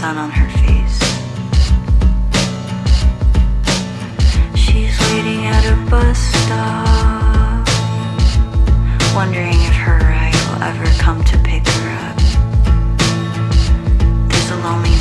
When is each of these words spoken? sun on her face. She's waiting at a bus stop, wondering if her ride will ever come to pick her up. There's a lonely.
sun 0.00 0.18
on 0.18 0.30
her 0.30 0.50
face. 0.58 0.98
She's 4.54 4.94
waiting 5.08 5.46
at 5.46 5.64
a 5.72 5.76
bus 5.90 6.18
stop, 6.44 7.66
wondering 9.14 9.58
if 9.70 9.74
her 9.74 9.98
ride 9.98 10.34
will 10.48 10.62
ever 10.62 10.86
come 10.98 11.24
to 11.24 11.38
pick 11.38 11.66
her 11.66 11.88
up. 12.08 12.18
There's 14.28 14.50
a 14.50 14.56
lonely. 14.56 14.95